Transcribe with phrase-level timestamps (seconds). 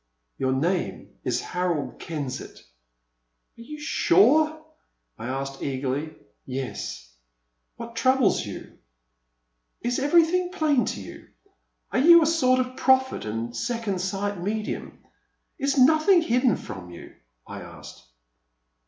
[0.31, 2.57] '''* Your name is Harold Kensett."
[3.55, 4.59] Are you sure?"
[5.19, 6.15] I asked, eagerly.
[6.43, 7.13] Yes,—
[7.79, 8.79] ^what troubles you?
[9.81, 11.27] Is everything plain to you?
[11.91, 15.03] Are you a sort of prophet and second sight medium?
[15.59, 17.13] Is nothing hidden from you?"
[17.55, 18.03] I asked.